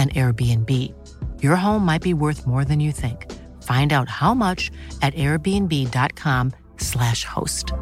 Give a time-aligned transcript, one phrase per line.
[0.00, 0.94] an Airbnb.
[1.42, 3.30] Your home might be worth more than you think.
[3.62, 4.70] Find out how much
[5.02, 7.72] at airbnb.com/slash host.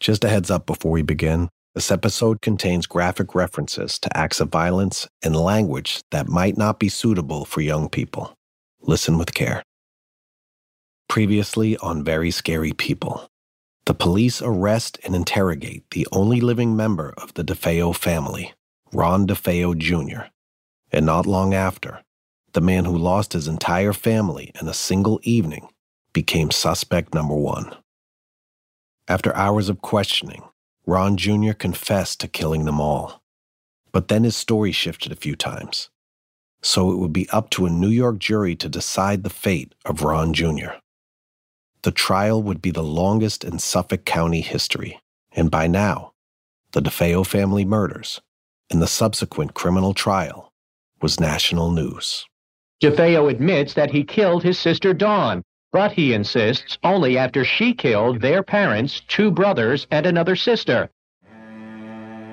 [0.00, 4.48] Just a heads up before we begin this episode contains graphic references to acts of
[4.48, 8.34] violence and language that might not be suitable for young people.
[8.80, 9.62] Listen with care.
[11.08, 13.28] Previously on Very Scary People.
[13.88, 18.52] The police arrest and interrogate the only living member of the DeFeo family,
[18.92, 20.26] Ron DeFeo Jr.
[20.92, 22.04] And not long after,
[22.52, 25.70] the man who lost his entire family in a single evening
[26.12, 27.74] became suspect number one.
[29.08, 30.42] After hours of questioning,
[30.84, 31.54] Ron Jr.
[31.54, 33.22] confessed to killing them all.
[33.90, 35.88] But then his story shifted a few times.
[36.60, 40.02] So it would be up to a New York jury to decide the fate of
[40.02, 40.72] Ron Jr.
[41.82, 45.00] The trial would be the longest in Suffolk County history,
[45.32, 46.12] and by now,
[46.72, 48.20] the DeFeo family murders
[48.70, 50.52] and the subsequent criminal trial
[51.00, 52.26] was national news.
[52.82, 58.20] DeFeo admits that he killed his sister Dawn, but he insists only after she killed
[58.20, 60.90] their parents, two brothers, and another sister.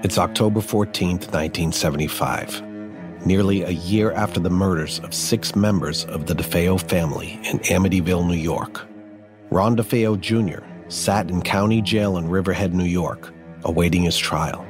[0.03, 2.61] It's October 14th, 1975,
[3.25, 8.27] nearly a year after the murders of six members of the DeFeo family in Amityville,
[8.27, 8.87] New York.
[9.51, 10.65] Ron DeFeo Jr.
[10.89, 13.31] sat in county jail in Riverhead, New York,
[13.63, 14.65] awaiting his trial.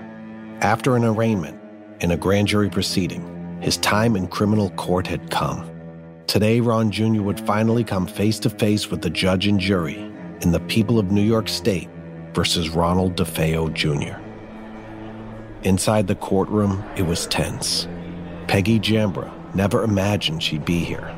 [0.61, 1.59] After an arraignment
[2.01, 5.69] in a grand jury proceeding, his time in criminal court had come.
[6.27, 7.21] Today, Ron Jr.
[7.21, 9.95] would finally come face to face with the judge and jury
[10.41, 11.89] in the people of New York State
[12.33, 14.19] versus Ronald DeFeo Jr.
[15.67, 17.87] Inside the courtroom, it was tense.
[18.47, 21.15] Peggy Jambra never imagined she'd be here.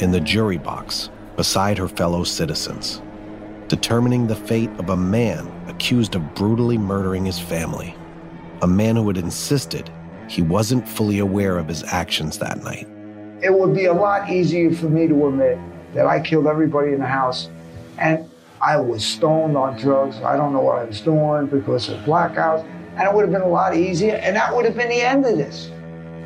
[0.00, 3.00] In the jury box, beside her fellow citizens,
[3.68, 7.94] determining the fate of a man accused of brutally murdering his family,
[8.62, 9.88] a man who had insisted
[10.28, 12.88] he wasn't fully aware of his actions that night.
[13.40, 15.60] It would be a lot easier for me to admit
[15.94, 17.48] that I killed everybody in the house
[17.98, 18.28] and
[18.60, 20.16] I was stoned on drugs.
[20.16, 22.64] I don't know what I was doing because of blackouts.
[22.96, 25.24] And it would have been a lot easier, and that would have been the end
[25.24, 25.70] of this.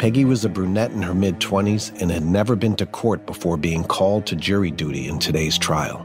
[0.02, 3.56] Peggy was a brunette in her mid 20s and had never been to court before
[3.56, 6.04] being called to jury duty in today's trial.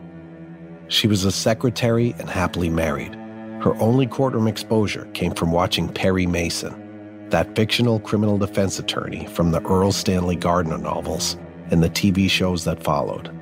[0.87, 3.15] She was a secretary and happily married.
[3.59, 9.49] Her only courtroom exposure came from watching Perry Mason, that fictional criminal defense attorney from
[9.49, 11.35] the Erle Stanley Gardner novels
[11.71, 13.35] and the TV shows that followed.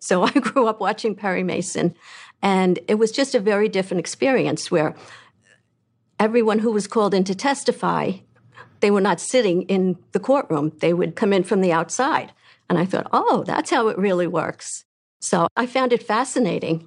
[0.00, 1.94] So I grew up watching Perry Mason,
[2.42, 4.94] and it was just a very different experience where
[6.18, 8.12] everyone who was called in to testify,
[8.80, 10.72] they were not sitting in the courtroom.
[10.78, 12.32] They would come in from the outside.
[12.68, 14.84] And I thought, oh, that's how it really works.
[15.20, 16.86] So I found it fascinating.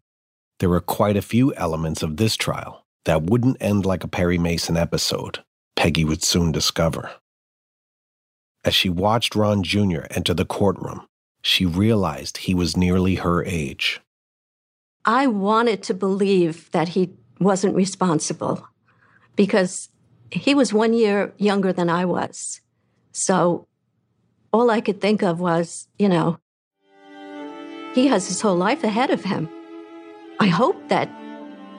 [0.60, 4.38] There were quite a few elements of this trial that wouldn't end like a Perry
[4.38, 5.40] Mason episode,
[5.76, 7.12] Peggy would soon discover.
[8.64, 10.02] As she watched Ron Jr.
[10.10, 11.06] enter the courtroom,
[11.42, 14.02] she realized he was nearly her age.
[15.06, 18.68] I wanted to believe that he wasn't responsible
[19.38, 19.90] because
[20.30, 22.60] he was one year younger than I was.
[23.14, 23.68] So
[24.52, 26.40] all I could think of was, you know,
[27.94, 29.48] he has his whole life ahead of him.
[30.40, 31.10] I hope that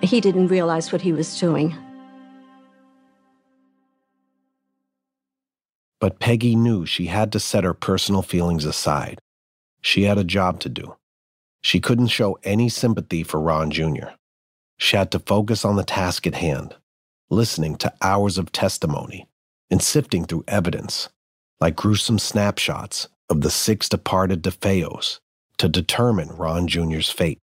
[0.03, 1.77] he didn't realize what he was doing.
[6.01, 9.21] But Peggy knew she had to set her personal feelings aside.
[9.83, 10.97] She had a job to do.
[11.61, 14.15] She couldn't show any sympathy for Ron Jr.
[14.77, 16.77] She had to focus on the task at hand,
[17.31, 19.29] listening to hours of testimony
[19.71, 21.09] and sifting through evidence,
[21.61, 25.21] like gruesome snapshots of the six departed DeFeos,
[25.59, 27.39] to determine Ron Jr.'s fate.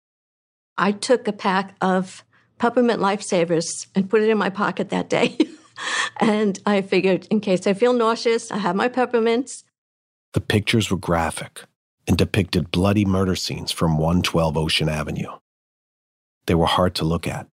[0.78, 2.24] I took a pack of
[2.58, 5.38] peppermint lifesavers and put it in my pocket that day.
[6.20, 9.64] and I figured, in case I feel nauseous, I have my peppermints.
[10.34, 11.64] The pictures were graphic
[12.08, 15.32] and depicted bloody murder scenes from 112 Ocean Avenue.
[16.46, 17.48] They were hard to look at,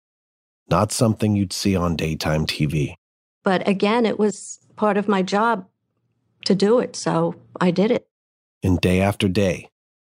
[0.72, 2.94] not something you'd see on daytime TV.
[3.44, 5.66] But again, it was part of my job
[6.46, 8.08] to do it, so I did it.
[8.62, 9.68] And day after day,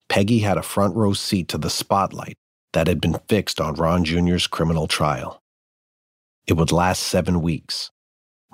[0.10, 2.36] Peggy had a front row seat to the spotlight
[2.74, 5.42] that had been fixed on Ron Jr.'s criminal trial.
[6.46, 7.90] It would last seven weeks.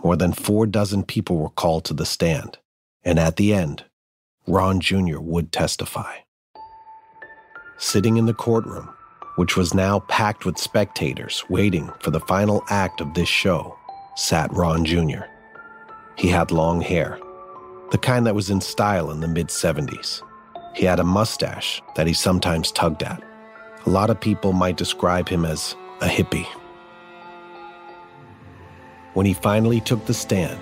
[0.04, 2.60] More than four dozen people were called to the stand,
[3.04, 3.86] and at the end,
[4.46, 5.20] Ron Jr.
[5.20, 6.18] would testify.
[7.80, 8.94] Sitting in the courtroom,
[9.36, 13.78] which was now packed with spectators waiting for the final act of this show,
[14.16, 15.24] sat Ron Jr.
[16.16, 17.20] He had long hair,
[17.92, 20.22] the kind that was in style in the mid 70s.
[20.74, 23.22] He had a mustache that he sometimes tugged at.
[23.86, 26.48] A lot of people might describe him as a hippie.
[29.14, 30.60] When he finally took the stand,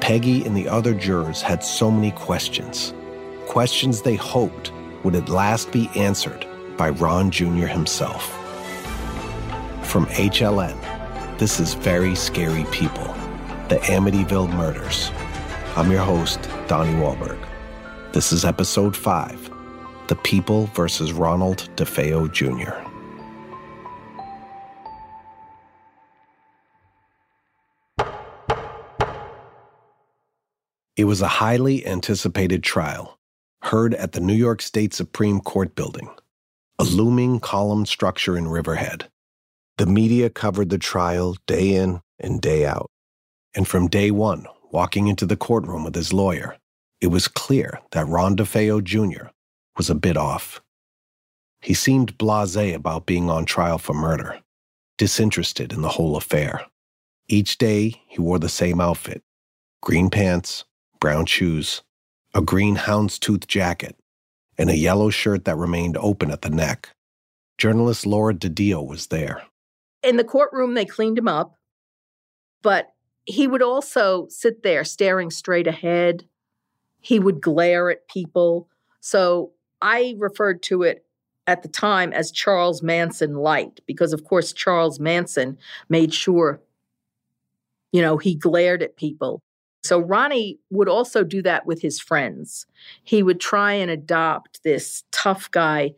[0.00, 2.94] Peggy and the other jurors had so many questions.
[3.46, 4.72] Questions they hoped
[5.04, 6.46] would at last be answered
[6.78, 7.66] by Ron Jr.
[7.66, 8.32] himself.
[9.84, 10.78] From HLN,
[11.38, 13.14] this is Very Scary People,
[13.68, 15.10] the Amityville Murders.
[15.76, 17.38] I'm your host, Donnie Wahlberg.
[18.12, 19.50] This is episode 5
[20.06, 22.88] The People versus Ronald DeFeo Jr.
[30.96, 33.18] It was a highly anticipated trial,
[33.62, 36.08] heard at the New York State Supreme Court building,
[36.80, 39.08] a looming column structure in Riverhead.
[39.78, 42.88] The media covered the trial day in and day out.
[43.54, 46.56] And from day one, walking into the courtroom with his lawyer,
[47.00, 49.28] it was clear that Ron DeFeo Jr.
[49.76, 50.60] was a bit off.
[51.60, 54.38] He seemed blase about being on trial for murder,
[54.98, 56.64] disinterested in the whole affair.
[57.28, 59.22] Each day, he wore the same outfit
[59.82, 60.64] green pants,
[61.00, 61.82] brown shoes,
[62.34, 63.96] a green houndstooth jacket,
[64.58, 66.90] and a yellow shirt that remained open at the neck.
[67.56, 69.42] Journalist Laura DiDio was there.
[70.02, 71.54] In the courtroom, they cleaned him up,
[72.62, 72.92] but
[73.24, 76.24] he would also sit there staring straight ahead.
[77.00, 78.68] He would glare at people.
[79.00, 81.04] So I referred to it
[81.46, 85.58] at the time as Charles Manson light because, of course, Charles Manson
[85.88, 86.60] made sure,
[87.92, 89.42] you know, he glared at people
[89.88, 92.66] so Ronnie would also do that with his friends.
[93.04, 95.94] He would try and adopt this tough guy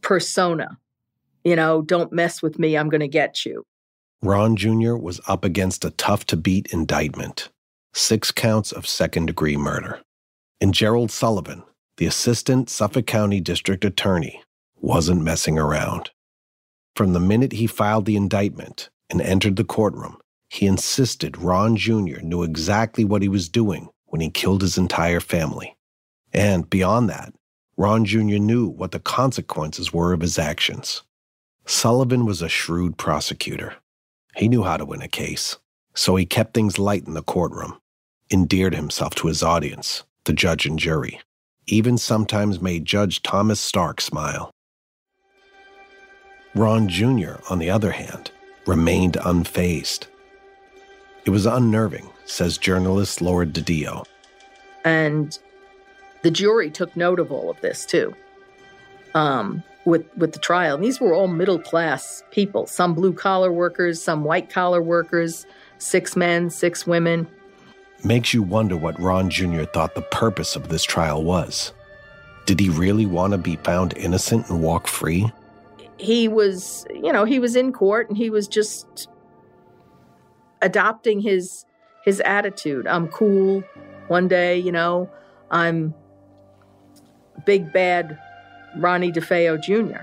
[0.00, 0.78] persona.
[1.42, 3.66] You know, don't mess with me, I'm going to get you.
[4.22, 4.94] Ron Jr.
[4.94, 7.50] was up against a tough to beat indictment
[7.92, 10.00] six counts of second degree murder.
[10.60, 11.64] And Gerald Sullivan,
[11.96, 14.44] the assistant Suffolk County District Attorney,
[14.76, 16.10] wasn't messing around.
[16.94, 20.18] From the minute he filed the indictment and entered the courtroom,
[20.50, 22.20] he insisted Ron Jr.
[22.22, 25.76] knew exactly what he was doing when he killed his entire family.
[26.32, 27.32] And beyond that,
[27.76, 28.38] Ron Jr.
[28.38, 31.02] knew what the consequences were of his actions.
[31.66, 33.76] Sullivan was a shrewd prosecutor.
[34.34, 35.56] He knew how to win a case,
[35.94, 37.78] so he kept things light in the courtroom,
[38.28, 41.20] endeared himself to his audience, the judge and jury,
[41.66, 44.50] even sometimes made Judge Thomas Stark smile.
[46.56, 48.32] Ron Jr., on the other hand,
[48.66, 50.06] remained unfazed.
[51.24, 54.04] It was unnerving, says journalist Laura DiDio.
[54.84, 55.38] And
[56.22, 58.14] the jury took note of all of this too.
[59.14, 60.76] Um, with with the trial.
[60.76, 65.46] And these were all middle class people, some blue collar workers, some white collar workers,
[65.78, 67.26] six men, six women.
[68.04, 69.64] Makes you wonder what Ron Jr.
[69.64, 71.72] thought the purpose of this trial was.
[72.46, 75.30] Did he really want to be found innocent and walk free?
[75.98, 79.08] He was, you know, he was in court and he was just
[80.62, 81.64] adopting his
[82.04, 82.86] his attitude.
[82.86, 83.62] I'm cool.
[84.08, 85.10] One day, you know,
[85.50, 85.94] I'm
[87.44, 88.18] big bad
[88.76, 90.02] Ronnie DeFeo Jr.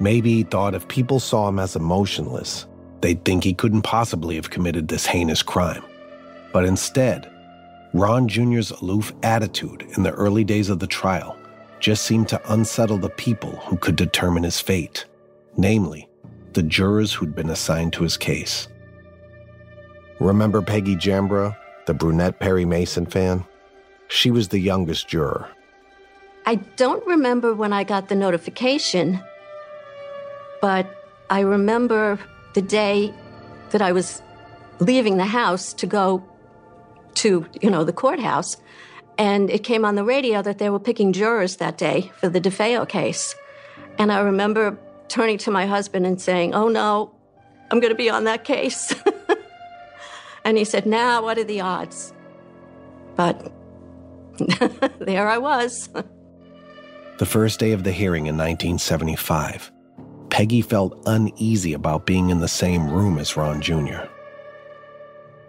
[0.00, 2.66] Maybe he thought if people saw him as emotionless,
[3.00, 5.82] they'd think he couldn't possibly have committed this heinous crime.
[6.52, 7.30] But instead,
[7.94, 11.36] Ron Jr.'s aloof attitude in the early days of the trial
[11.80, 15.06] just seemed to unsettle the people who could determine his fate,
[15.56, 16.08] namely,
[16.52, 18.68] the jurors who'd been assigned to his case.
[20.20, 21.56] Remember Peggy Jambra,
[21.86, 23.44] the brunette Perry Mason fan?
[24.08, 25.48] She was the youngest juror.
[26.44, 29.20] I don't remember when I got the notification,
[30.60, 32.18] but I remember
[32.54, 33.14] the day
[33.70, 34.22] that I was
[34.80, 36.24] leaving the house to go
[37.14, 38.56] to, you know, the courthouse.
[39.18, 42.40] And it came on the radio that they were picking jurors that day for the
[42.40, 43.34] DeFeo case.
[43.98, 47.12] And I remember turning to my husband and saying, Oh no,
[47.70, 48.94] I'm going to be on that case.
[50.48, 52.14] and he said, Now, what are the odds?
[53.16, 53.52] But
[54.98, 55.90] there I was.
[57.18, 59.70] the first day of the hearing in 1975,
[60.30, 64.06] Peggy felt uneasy about being in the same room as Ron Jr.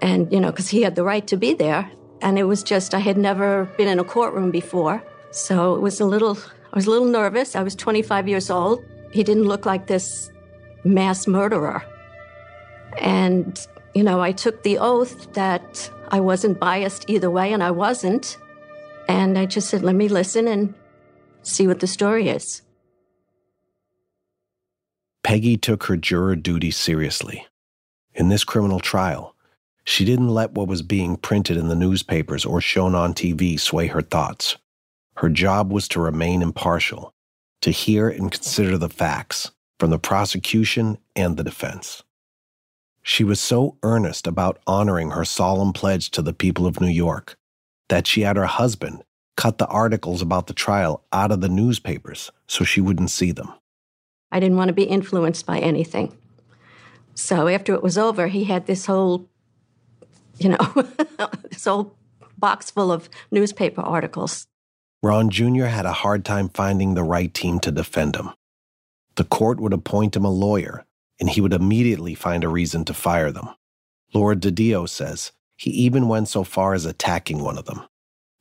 [0.01, 1.89] And, you know, because he had the right to be there.
[2.21, 5.01] And it was just, I had never been in a courtroom before.
[5.31, 6.37] So it was a little,
[6.73, 7.55] I was a little nervous.
[7.55, 8.83] I was 25 years old.
[9.13, 10.29] He didn't look like this
[10.83, 11.85] mass murderer.
[12.97, 17.71] And, you know, I took the oath that I wasn't biased either way, and I
[17.71, 18.37] wasn't.
[19.07, 20.73] And I just said, let me listen and
[21.43, 22.61] see what the story is.
[25.23, 27.45] Peggy took her juror duty seriously.
[28.13, 29.35] In this criminal trial,
[29.83, 33.87] she didn't let what was being printed in the newspapers or shown on TV sway
[33.87, 34.57] her thoughts.
[35.15, 37.13] Her job was to remain impartial,
[37.61, 42.03] to hear and consider the facts from the prosecution and the defense.
[43.01, 47.37] She was so earnest about honoring her solemn pledge to the people of New York
[47.87, 49.03] that she had her husband
[49.35, 53.53] cut the articles about the trial out of the newspapers so she wouldn't see them.
[54.31, 56.15] I didn't want to be influenced by anything.
[57.15, 59.27] So after it was over, he had this whole,
[60.37, 60.57] you know,
[61.49, 61.95] this whole
[62.37, 64.47] box full of newspaper articles.
[65.01, 65.65] Ron Jr.
[65.65, 68.31] had a hard time finding the right team to defend him.
[69.15, 70.85] The court would appoint him a lawyer,
[71.19, 73.49] and he would immediately find a reason to fire them.
[74.13, 77.81] Laura DiDio says he even went so far as attacking one of them.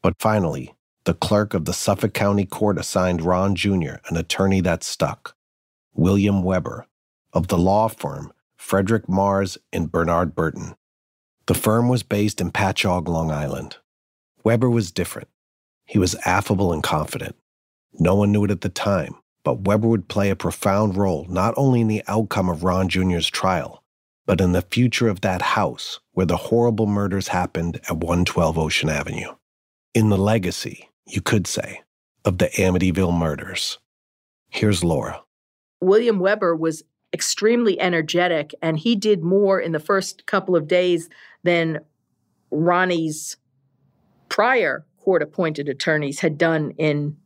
[0.02, 3.96] But finally, the clerk of the Suffolk County Court assigned Ron Jr.
[4.08, 5.34] an attorney that stuck.
[5.94, 6.86] William Weber,
[7.32, 10.74] of the law firm Frederick Mars and Bernard Burton.
[11.46, 13.76] The firm was based in Patchogue, Long Island.
[14.44, 15.28] Weber was different.
[15.86, 17.36] He was affable and confident.
[17.98, 19.14] No one knew it at the time,
[19.48, 23.30] but Weber would play a profound role not only in the outcome of Ron Jr.'s
[23.30, 23.82] trial,
[24.26, 28.90] but in the future of that house where the horrible murders happened at 112 Ocean
[28.90, 29.34] Avenue.
[29.94, 31.80] In the legacy, you could say,
[32.26, 33.78] of the Amityville murders.
[34.50, 35.22] Here's Laura.
[35.80, 36.82] William Weber was
[37.14, 41.08] extremely energetic, and he did more in the first couple of days
[41.42, 41.78] than
[42.50, 43.38] Ronnie's
[44.28, 47.16] prior court appointed attorneys had done in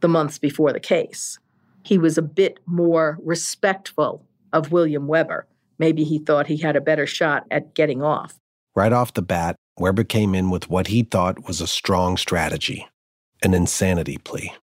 [0.00, 1.38] the months before the case.
[1.84, 5.46] He was a bit more respectful of William Weber.
[5.78, 8.38] Maybe he thought he had a better shot at getting off.
[8.74, 12.88] Right off the bat, Weber came in with what he thought was a strong strategy
[13.42, 14.54] an insanity plea.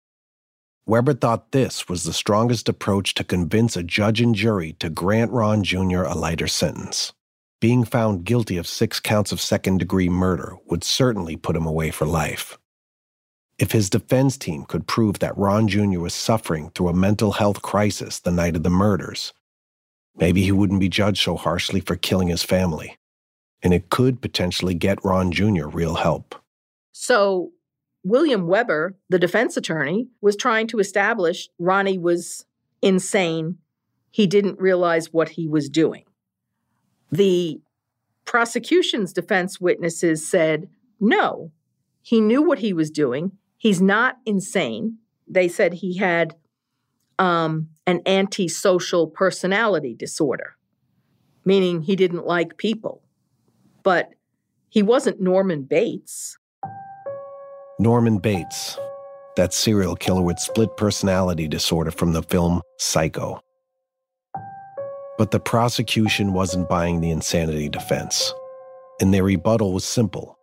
[0.87, 5.31] Weber thought this was the strongest approach to convince a judge and jury to grant
[5.31, 6.01] Ron Jr.
[6.01, 7.13] a lighter sentence.
[7.59, 11.91] Being found guilty of six counts of second degree murder would certainly put him away
[11.91, 12.57] for life.
[13.61, 15.99] If his defense team could prove that Ron Jr.
[15.99, 19.33] was suffering through a mental health crisis the night of the murders,
[20.15, 22.97] maybe he wouldn't be judged so harshly for killing his family.
[23.61, 25.67] And it could potentially get Ron Jr.
[25.67, 26.33] real help.
[26.91, 27.51] So
[28.03, 32.43] William Weber, the defense attorney, was trying to establish Ronnie was
[32.81, 33.59] insane.
[34.09, 36.05] He didn't realize what he was doing.
[37.11, 37.61] The
[38.25, 40.67] prosecution's defense witnesses said,
[40.99, 41.51] no,
[42.01, 43.33] he knew what he was doing.
[43.61, 44.97] He's not insane.
[45.27, 46.33] They said he had
[47.19, 50.55] um, an antisocial personality disorder,
[51.45, 53.03] meaning he didn't like people.
[53.83, 54.09] But
[54.69, 56.39] he wasn't Norman Bates.
[57.77, 58.79] Norman Bates,
[59.35, 63.41] that serial killer with split personality disorder from the film Psycho.
[65.19, 68.33] But the prosecution wasn't buying the insanity defense,
[68.99, 70.39] and their rebuttal was simple.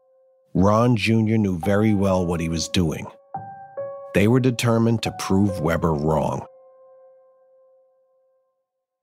[0.54, 1.36] Ron Jr.
[1.36, 3.06] knew very well what he was doing.
[4.14, 6.46] They were determined to prove Weber wrong.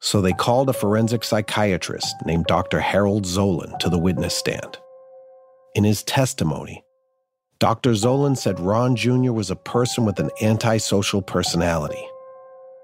[0.02, 2.80] So they called a forensic psychiatrist named Dr.
[2.80, 4.78] Harold Zolan to the witness stand.
[5.74, 6.84] In his testimony,
[7.60, 7.92] Dr.
[7.92, 9.32] Zolan said Ron Jr.
[9.32, 12.06] was a person with an antisocial personality.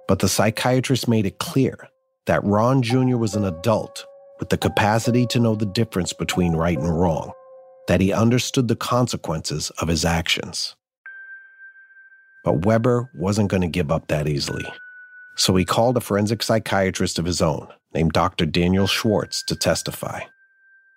[0.08, 1.89] But the psychiatrist made it clear
[2.25, 3.18] that Ron Jr.
[3.18, 4.06] was an adult
[4.39, 7.32] with the capacity to know the difference between right and wrong,
[7.88, 10.76] that he understood the consequences of his actions.
[12.44, 14.66] But Weber wasn't going to give up that easily.
[15.36, 18.46] So he called a forensic psychiatrist of his own, named Dr.
[18.46, 20.22] Daniel Schwartz, to testify.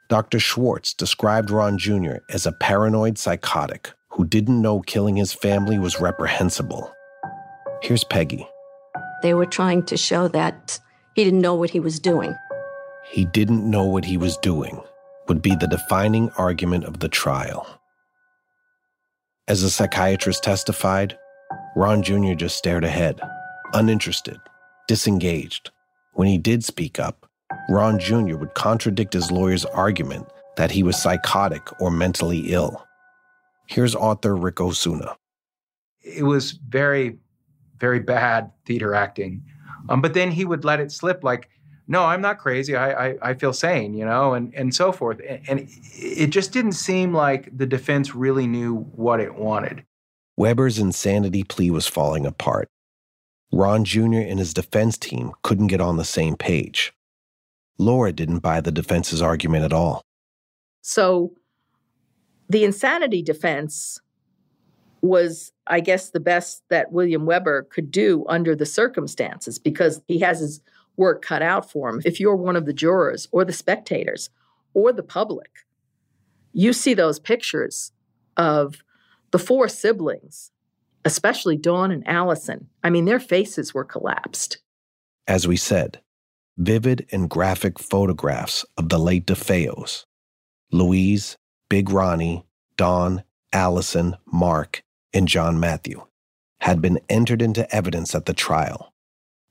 [0.09, 0.39] Dr.
[0.39, 2.17] Schwartz described Ron Jr.
[2.31, 6.93] as a paranoid psychotic who didn't know killing his family was reprehensible.
[7.83, 8.47] Here's Peggy.
[9.23, 10.79] They were trying to show that
[11.15, 12.35] he didn't know what he was doing.
[13.11, 14.81] He didn't know what he was doing
[15.29, 17.81] would be the defining argument of the trial.
[19.47, 21.19] As the psychiatrist testified,
[21.77, 22.35] Ron Jr.
[22.35, 23.21] just stared ahead,
[23.73, 24.39] uninterested,
[24.89, 25.71] disengaged.
[26.15, 27.29] When he did speak up,
[27.69, 28.37] Ron Jr.
[28.37, 30.27] would contradict his lawyer's argument
[30.57, 32.87] that he was psychotic or mentally ill.
[33.67, 35.17] Here's author Ric Osuna.
[36.03, 37.19] It was very,
[37.79, 39.43] very bad theater acting.
[39.89, 41.49] Um, but then he would let it slip like,
[41.87, 42.75] no, I'm not crazy.
[42.77, 45.21] I, I, I feel sane, you know, and, and so forth.
[45.29, 49.85] And, and it just didn't seem like the defense really knew what it wanted.
[50.37, 52.69] Weber's insanity plea was falling apart.
[53.53, 54.19] Ron Jr.
[54.19, 56.93] and his defense team couldn't get on the same page.
[57.79, 60.03] Laura didn't buy the defense's argument at all.
[60.81, 61.33] So
[62.49, 64.01] the insanity defense
[65.03, 70.19] was, I guess, the best that William Weber could do under the circumstances because he
[70.21, 70.61] has his
[70.97, 72.01] work cut out for him.
[72.05, 74.31] If you're one of the jurors or the spectators
[74.73, 75.67] or the public,
[76.53, 77.93] you see those pictures
[78.37, 78.83] of
[79.31, 80.53] the four siblings,
[81.05, 82.69] especially Dawn and Allison.
[82.83, 84.59] I mean, their faces were collapsed.
[85.27, 86.01] As we said,
[86.57, 90.05] vivid and graphic photographs of the late DeFeos
[90.71, 91.37] Louise,
[91.69, 92.45] Big Ronnie,
[92.77, 93.23] Dawn,
[93.53, 94.83] Allison, Mark,
[95.13, 96.05] and John Matthew
[96.61, 98.94] had been entered into evidence at the trial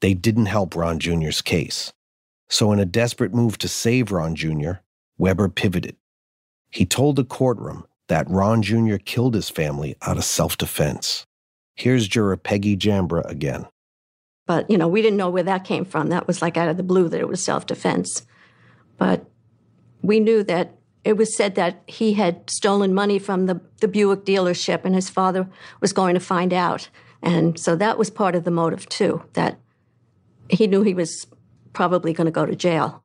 [0.04, 1.94] they didn't help Ron Jr.'s case.
[2.50, 4.74] So, in a desperate move to save Ron Jr.,
[5.18, 5.96] Weber pivoted.
[6.70, 8.98] He told the courtroom that Ron Jr.
[8.98, 11.26] killed his family out of self defense.
[11.76, 13.66] Here's juror Peggy Jambra again.
[14.46, 16.10] But, you know, we didn't know where that came from.
[16.10, 18.24] That was like out of the blue that it was self defense.
[18.98, 19.26] But
[20.02, 24.26] we knew that it was said that he had stolen money from the, the Buick
[24.26, 25.48] dealership and his father
[25.80, 26.90] was going to find out.
[27.22, 29.60] And so that was part of the motive, too, that
[30.50, 31.28] he knew he was
[31.74, 33.04] probably going to go to jail.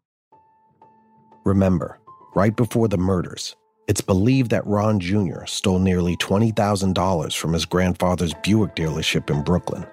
[1.45, 1.99] Remember,
[2.35, 5.47] right before the murders, it's believed that Ron Jr.
[5.47, 9.87] stole nearly $20,000 from his grandfather's Buick dealership in Brooklyn.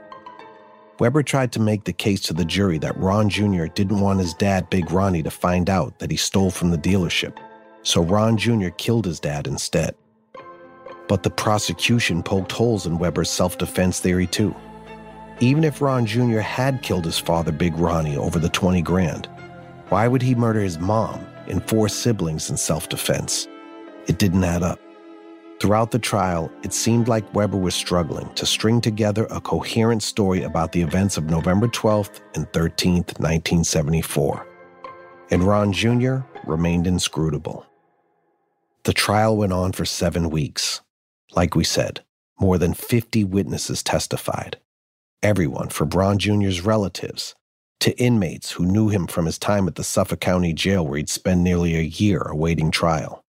[1.00, 3.66] Weber tried to make the case to the jury that Ron Jr.
[3.66, 7.38] didn't want his dad, Big Ronnie, to find out that he stole from the dealership,
[7.84, 8.70] so Ron Jr.
[8.70, 9.96] killed his dad instead.
[11.08, 14.56] But the prosecution poked holes in Weber's self defense theory, too.
[15.42, 16.40] Even if Ron Jr.
[16.40, 19.28] had killed his father, Big Ronnie, over the 20 grand,
[19.90, 23.46] why would he murder his mom and four siblings in self defense?
[24.08, 24.80] It didn't add up.
[25.60, 30.44] Throughout the trial, it seemed like Weber was struggling to string together a coherent story
[30.44, 34.48] about the events of November 12th and 13th, 1974.
[35.32, 36.20] And Ron Jr.
[36.46, 37.66] remained inscrutable.
[38.84, 40.82] The trial went on for seven weeks.
[41.36, 42.04] Like we said,
[42.40, 44.60] more than 50 witnesses testified
[45.26, 47.34] everyone from Ron Jr.'s relatives
[47.80, 51.10] to inmates who knew him from his time at the Suffolk County Jail where he'd
[51.10, 53.24] spend nearly a year awaiting trial.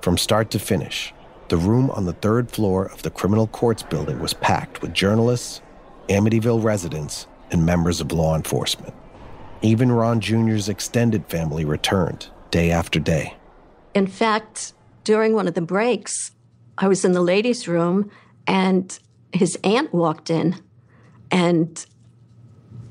[0.00, 1.12] From start to finish,
[1.50, 5.60] the room on the third floor of the criminal courts building was packed with journalists,
[6.08, 8.94] Amityville residents, and members of law enforcement.
[9.60, 13.36] Even Ron Jr.'s extended family returned day after day.
[13.92, 14.72] In fact,
[15.04, 16.30] during one of the breaks,
[16.78, 18.10] I was in the ladies' room
[18.46, 18.98] and
[19.32, 20.56] his aunt walked in
[21.30, 21.86] and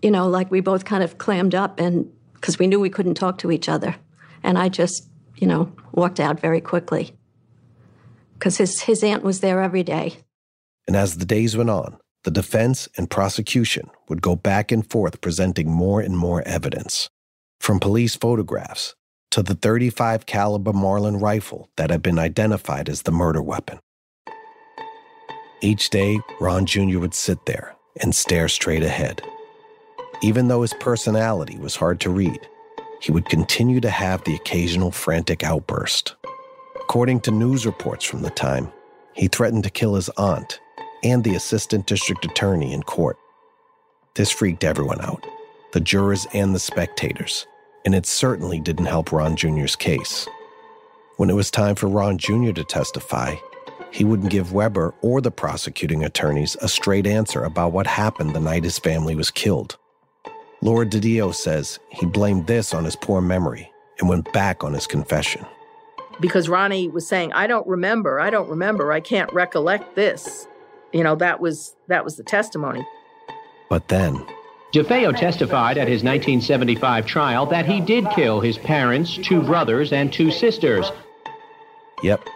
[0.02, 3.16] you know like we both kind of clammed up and because we knew we couldn't
[3.16, 3.96] talk to each other.
[4.44, 7.16] And i just you know walked out very quickly.
[8.34, 10.16] Because his, his aunt was there every day.
[10.88, 15.22] And as the days went on the defense and prosecution would go back and forth
[15.22, 17.10] presenting more and more evidence.
[17.60, 18.96] From police photographs
[19.32, 23.80] to the 35 caliber marlin rifle that had been identified as the murder weapon
[25.62, 27.00] each day, Ron Jr.
[27.00, 29.22] would sit there and stare straight ahead.
[30.22, 32.48] Even though his personality was hard to read,
[33.02, 36.16] he would continue to have the occasional frantic outburst.
[36.76, 38.72] According to news reports from the time,
[39.14, 40.60] he threatened to kill his aunt
[41.04, 43.18] and the assistant district attorney in court.
[44.16, 45.26] This freaked everyone out
[45.72, 47.46] the jurors and the spectators,
[47.86, 50.28] and it certainly didn't help Ron Jr.'s case.
[51.18, 52.52] When it was time for Ron Jr.
[52.54, 53.36] to testify,
[53.92, 58.40] he wouldn't give Weber or the prosecuting attorneys a straight answer about what happened the
[58.40, 59.78] night his family was killed.
[60.62, 64.88] Laura DiDio says he blamed this on his poor memory and went back on his
[64.88, 65.46] confession.
[66.20, 70.48] Because Ronnie was saying, I don't remember, I don't remember, I can't recollect this.
[70.92, 72.86] You know, that was that was the testimony.
[73.70, 74.26] But then,
[74.74, 80.12] DeFeo testified at his 1975 trial that he did kill his parents, two brothers, and
[80.12, 80.92] two sisters.
[82.04, 82.28] yep,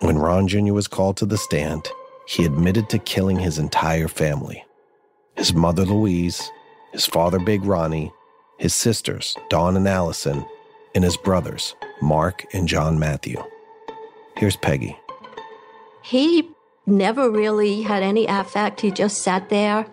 [0.00, 0.72] when Ron Jr.
[0.72, 1.88] was called to the stand,
[2.26, 4.64] he admitted to killing his entire family
[5.36, 6.50] his mother, Louise,
[6.92, 8.12] his father, Big Ronnie,
[8.58, 10.44] his sisters, Dawn and Allison,
[10.94, 13.42] and his brothers, Mark and John Matthew.
[14.36, 14.98] Here's Peggy.
[16.02, 16.46] He
[16.84, 18.82] never really had any affect.
[18.82, 19.86] He just sat there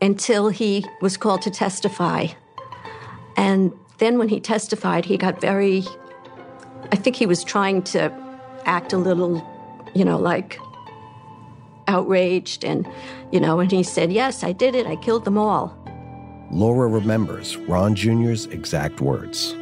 [0.00, 2.28] until he was called to testify.
[3.36, 5.84] And then when he testified, he got very,
[6.92, 8.25] I think he was trying to
[8.66, 9.42] act a little,
[9.94, 10.58] you know, like
[11.88, 12.64] outraged.
[12.64, 12.86] And,
[13.32, 14.86] you know, and he said, Yes, I did it.
[14.86, 15.76] I killed them all.
[16.50, 19.56] Laura remembers Ron Jr.'s exact words.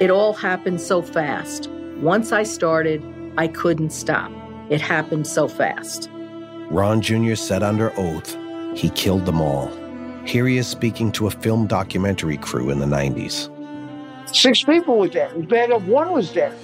[0.00, 1.68] It all happened so fast.
[2.00, 3.04] Once I started,
[3.36, 4.32] I couldn't stop.
[4.70, 6.08] It happened so fast.
[6.70, 7.34] Ron Jr.
[7.34, 8.36] said under oath
[8.74, 9.70] he killed them all.
[10.24, 13.50] Here he is speaking to a film documentary crew in the 90s.
[14.34, 15.32] Six people were dead.
[15.36, 16.56] It was one was dead.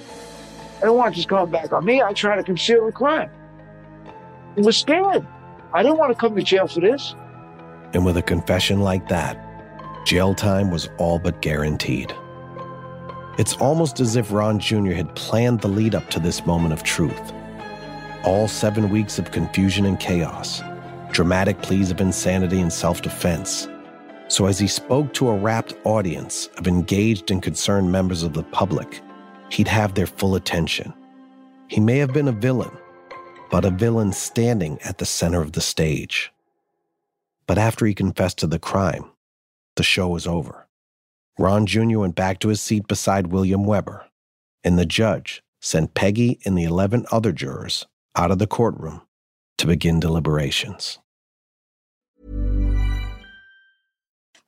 [0.81, 2.01] I don't want this coming back on me.
[2.01, 3.29] I try to conceal the crime.
[4.57, 5.27] I was scared.
[5.73, 7.15] I didn't want to come to jail for this.
[7.93, 9.37] And with a confession like that,
[10.05, 12.13] jail time was all but guaranteed.
[13.37, 14.91] It's almost as if Ron Jr.
[14.91, 17.33] had planned the lead up to this moment of truth.
[18.23, 20.61] All seven weeks of confusion and chaos,
[21.11, 23.67] dramatic pleas of insanity and self defense.
[24.27, 28.43] So, as he spoke to a rapt audience of engaged and concerned members of the
[28.43, 29.01] public,
[29.49, 30.93] he'd have their full attention.
[31.67, 32.75] He may have been a villain,
[33.51, 36.31] but a villain standing at the center of the stage.
[37.47, 39.05] But after he confessed to the crime,
[39.75, 40.67] the show was over.
[41.37, 41.99] Ron Jr.
[41.99, 44.05] went back to his seat beside William Weber,
[44.63, 49.01] and the judge sent Peggy and the 11 other jurors out of the courtroom
[49.57, 50.99] to begin deliberations.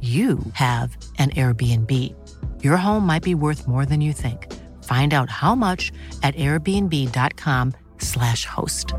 [0.00, 2.14] you have an Airbnb.
[2.62, 4.46] Your home might be worth more than you think.
[4.84, 5.90] Find out how much
[6.22, 8.94] at airbnb.com/slash host.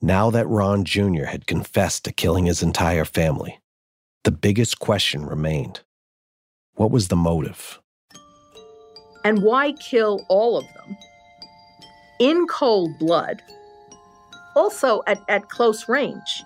[0.00, 1.24] Now that Ron Jr.
[1.24, 3.60] had confessed to killing his entire family,
[4.24, 5.80] the biggest question remained
[6.76, 7.80] what was the motive?
[9.24, 10.96] And why kill all of them
[12.20, 13.42] in cold blood?
[14.56, 16.44] Also at, at close range.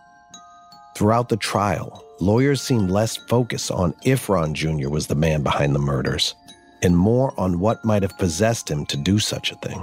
[0.95, 4.91] Throughout the trial, lawyers seemed less focused on if Ron Jr.
[4.91, 6.35] was the man behind the murders
[6.83, 9.83] and more on what might have possessed him to do such a thing.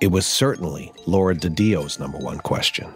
[0.00, 2.92] It was certainly Laura DiDio's number one question.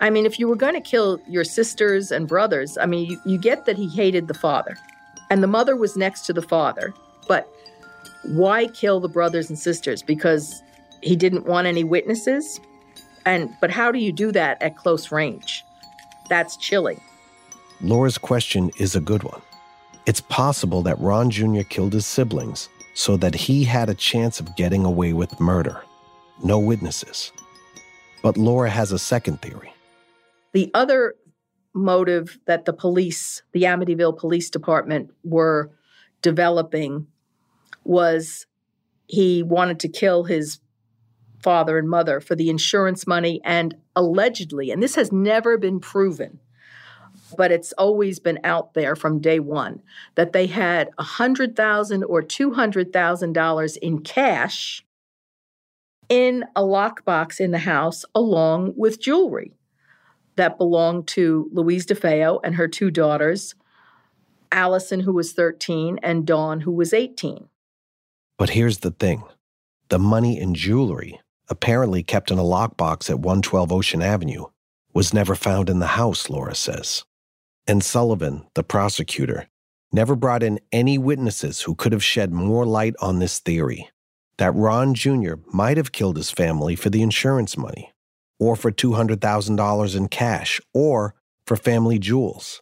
[0.00, 3.20] I mean, if you were going to kill your sisters and brothers, I mean, you,
[3.24, 4.76] you get that he hated the father,
[5.30, 6.92] and the mother was next to the father,
[7.28, 7.48] but
[8.24, 10.02] why kill the brothers and sisters?
[10.02, 10.62] Because
[11.02, 12.60] he didn't want any witnesses?
[13.26, 15.64] And but how do you do that at close range?
[16.28, 17.00] That's chilling.
[17.80, 19.42] Laura's question is a good one.
[20.06, 21.62] It's possible that Ron Jr.
[21.62, 25.82] killed his siblings so that he had a chance of getting away with murder.
[26.42, 27.32] No witnesses.
[28.22, 29.72] But Laura has a second theory.
[30.52, 31.14] The other
[31.74, 35.70] motive that the police, the Amityville Police Department, were
[36.22, 37.06] developing
[37.82, 38.46] was
[39.06, 40.58] he wanted to kill his
[41.44, 46.40] father and mother for the insurance money and allegedly, and this has never been proven,
[47.36, 49.82] but it's always been out there from day one,
[50.14, 54.84] that they had a 100,000 or $200,000 in cash
[56.08, 59.52] in a lockbox in the house along with jewelry
[60.36, 63.54] that belonged to Louise DeFeo and her two daughters,
[64.50, 67.48] Allison, who was 13, and Dawn, who was 18.
[68.38, 69.22] But here's the thing
[69.88, 74.44] the money and jewelry, apparently kept in a lockbox at 112 Ocean Avenue,
[74.92, 77.04] was never found in the house, Laura says.
[77.66, 79.48] And Sullivan, the prosecutor,
[79.92, 83.88] never brought in any witnesses who could have shed more light on this theory
[84.36, 85.34] that Ron Jr.
[85.52, 87.92] might have killed his family for the insurance money,
[88.40, 91.14] or for $200,000 in cash, or
[91.46, 92.60] for family jewels.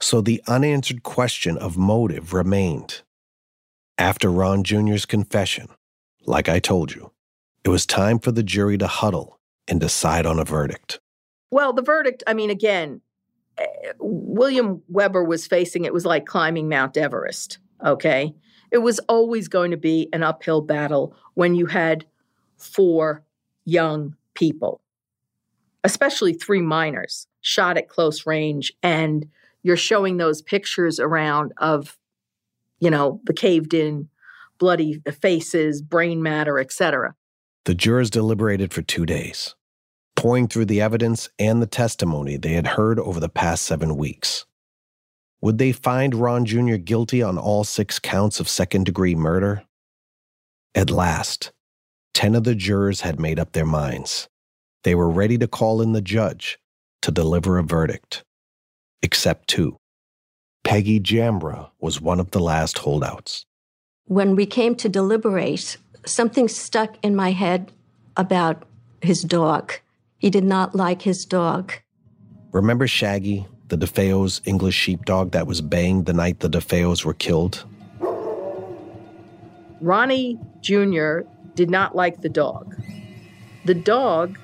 [0.00, 3.02] So the unanswered question of motive remained.
[3.96, 5.68] After Ron Jr.'s confession,
[6.26, 7.12] like I told you,
[7.68, 11.00] it was time for the jury to huddle and decide on a verdict.
[11.50, 13.00] Well, the verdict, I mean, again,
[13.58, 18.34] eh, William Weber was facing it was like climbing Mount Everest, okay?
[18.70, 22.06] It was always going to be an uphill battle when you had
[22.56, 23.22] four
[23.64, 24.80] young people,
[25.84, 29.26] especially three minors shot at close range, and
[29.62, 31.98] you're showing those pictures around of
[32.80, 34.08] you know, the caved in
[34.58, 37.14] bloody faces, brain matter, etc.
[37.64, 39.54] The jurors deliberated for two days,
[40.16, 44.46] pouring through the evidence and the testimony they had heard over the past seven weeks.
[45.40, 46.76] Would they find Ron Jr.
[46.76, 49.64] guilty on all six counts of second degree murder?
[50.74, 51.52] At last,
[52.14, 54.28] 10 of the jurors had made up their minds.
[54.82, 56.58] They were ready to call in the judge
[57.02, 58.24] to deliver a verdict,
[59.02, 59.76] except two.
[60.64, 63.46] Peggy Jambra was one of the last holdouts.
[64.06, 67.72] When we came to deliberate, something stuck in my head
[68.16, 68.64] about
[69.00, 69.72] his dog.
[70.18, 71.72] He did not like his dog.
[72.52, 77.64] Remember Shaggy, the DeFeo's English sheepdog that was baying the night the DeFeos were killed?
[79.80, 81.20] Ronnie Jr.
[81.54, 82.74] did not like the dog.
[83.64, 84.38] The dog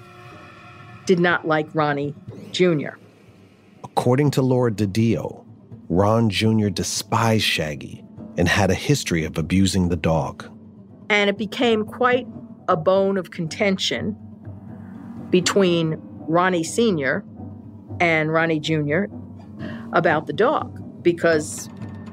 [1.07, 2.15] did not like Ronnie
[2.53, 2.97] Jr.
[3.83, 5.45] According to Laura DiDio,
[5.89, 6.69] Ron Jr.
[6.69, 8.05] despised Shaggy
[8.37, 10.49] and had a history of abusing the dog.
[11.11, 12.27] And it became quite
[12.69, 14.17] a bone of contention
[15.31, 17.25] between Ronnie Sr.
[18.01, 19.05] and Ronnie Jr.
[19.93, 21.69] about the dog because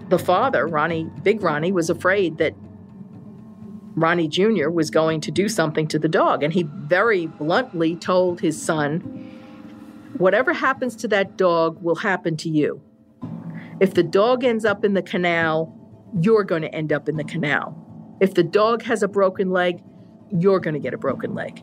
[0.10, 2.54] the father, Ronnie, Big Ronnie, was afraid that
[3.95, 4.69] Ronnie Jr.
[4.69, 6.43] was going to do something to the dog.
[6.43, 8.99] And he very bluntly told his son,
[10.17, 12.82] Whatever happens to that dog will happen to you.
[13.80, 15.75] If the dog ends up in the canal,
[16.19, 17.75] you're going to end up in the canal.
[18.22, 19.84] If the dog has a broken leg,
[20.32, 21.62] you're going to get a broken leg.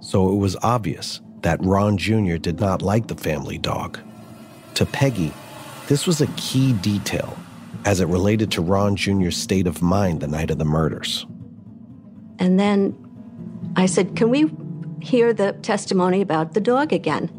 [0.00, 2.36] So it was obvious that Ron Jr.
[2.36, 4.00] did not like the family dog.
[4.74, 5.34] To Peggy,
[5.88, 7.36] this was a key detail
[7.84, 11.26] as it related to Ron Jr.'s state of mind the night of the murders.
[12.38, 12.96] And then
[13.76, 14.50] I said, Can we
[15.02, 17.30] hear the testimony about the dog again?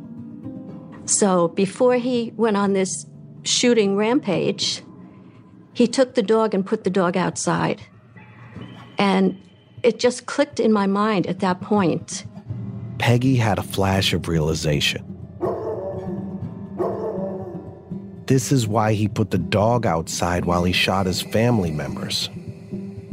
[1.05, 3.07] So before he went on this
[3.43, 4.83] shooting rampage,
[5.73, 7.81] he took the dog and put the dog outside.
[8.97, 9.41] And
[9.83, 12.25] it just clicked in my mind at that point.
[12.99, 15.09] Peggy had a flash of realization.
[18.27, 22.29] This is why he put the dog outside while he shot his family members.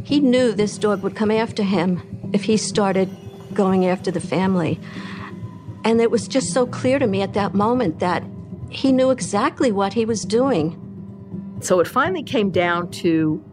[0.04, 2.00] He knew this dog would come after him
[2.32, 3.10] if he started
[3.52, 4.78] going after the family.
[5.84, 8.22] And it was just so clear to me at that moment that
[8.70, 10.76] he knew exactly what he was doing.
[11.60, 13.44] So it finally came down to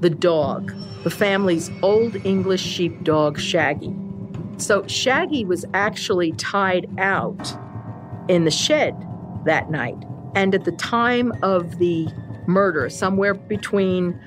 [0.00, 3.94] the dog, the family's old English sheepdog, Shaggy.
[4.56, 7.54] So Shaggy was actually tied out
[8.28, 8.94] in the shed
[9.44, 9.96] that night.
[10.34, 12.08] And at the time of the
[12.46, 14.18] murder, somewhere between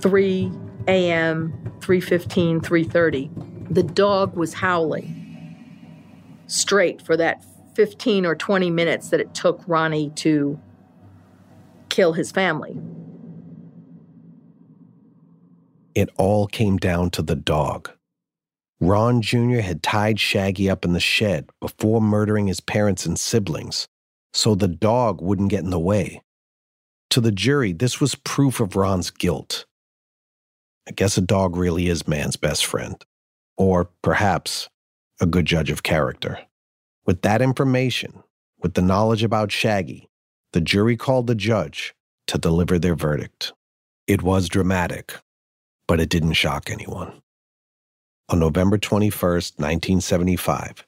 [0.00, 0.52] 3
[0.88, 5.22] a.m., 3.15, 3.30, the dog was howling
[6.46, 10.58] straight for that 15 or 20 minutes that it took Ronnie to
[11.88, 12.76] kill his family.
[15.96, 17.90] It all came down to the dog.
[18.80, 19.60] Ron Jr.
[19.60, 23.88] had tied Shaggy up in the shed before murdering his parents and siblings,
[24.34, 26.20] so the dog wouldn't get in the way.
[27.08, 29.64] To the jury, this was proof of Ron's guilt.
[30.86, 33.02] I guess a dog really is man's best friend,
[33.56, 34.68] or perhaps
[35.18, 36.40] a good judge of character.
[37.06, 38.22] With that information,
[38.62, 40.10] with the knowledge about Shaggy,
[40.52, 41.94] the jury called the judge
[42.26, 43.54] to deliver their verdict.
[44.06, 45.14] It was dramatic,
[45.86, 47.22] but it didn't shock anyone.
[48.28, 50.84] On November 21, 1975,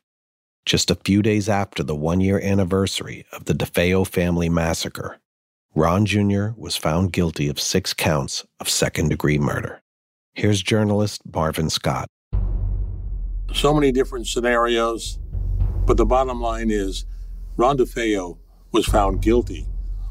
[0.66, 5.18] just a few days after the one year anniversary of the DeFeo family massacre,
[5.74, 6.48] Ron Jr.
[6.56, 9.80] was found guilty of six counts of second degree murder.
[10.34, 12.08] Here's journalist Marvin Scott.
[13.54, 15.18] So many different scenarios,
[15.86, 17.06] but the bottom line is
[17.56, 18.38] Ron DeFeo
[18.72, 19.66] was found guilty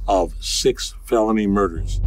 [0.07, 2.01] of six felony murders.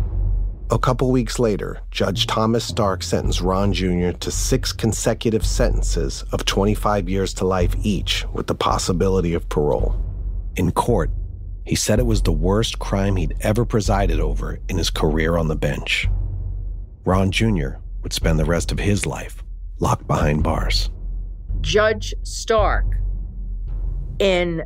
[0.72, 4.12] A couple weeks later, Judge Thomas Stark sentenced Ron Jr.
[4.12, 10.00] to six consecutive sentences of 25 years to life each, with the possibility of parole.
[10.54, 11.10] In court,
[11.64, 15.48] he said it was the worst crime he'd ever presided over in his career on
[15.48, 16.08] the bench.
[17.04, 17.70] Ron Jr.
[18.04, 19.42] would spend the rest of his life
[19.80, 20.88] locked behind bars.
[21.62, 22.86] Judge Stark,
[24.20, 24.62] in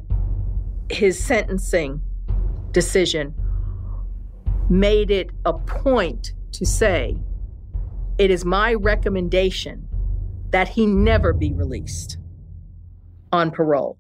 [0.91, 2.03] his sentencing
[2.73, 3.35] decision,
[4.71, 7.17] made it a point to say,
[8.19, 9.89] It is my recommendation
[10.51, 12.19] that he never be released
[13.33, 13.99] on parole